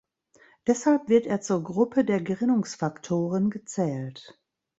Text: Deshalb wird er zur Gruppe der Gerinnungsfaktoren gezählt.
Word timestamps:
Deshalb 0.65 1.09
wird 1.09 1.27
er 1.27 1.41
zur 1.41 1.61
Gruppe 1.63 2.03
der 2.03 2.21
Gerinnungsfaktoren 2.23 3.51
gezählt. 3.51 4.35